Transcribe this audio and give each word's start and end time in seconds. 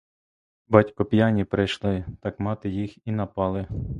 Батько 0.67 1.05
п'яні 1.05 1.43
прийшли, 1.45 2.05
так 2.21 2.39
мати 2.39 2.69
їх 2.69 3.07
і 3.07 3.11
напали. 3.11 3.67